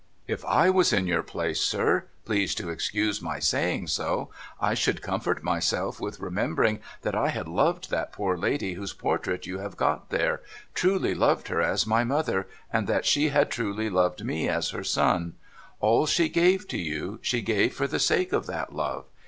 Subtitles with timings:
[0.27, 4.31] If I was in your place, sir— please to excuse my saying so—
[4.69, 9.45] I should comfort myself with remembering that I had loved that poor lady whose portrait
[9.45, 10.41] you have got there—
[10.73, 14.83] truly loved her as my mother, and that she had truly loved me as her
[14.83, 15.35] son.
[15.79, 19.05] All she gave to you, she gave for the sake of that love.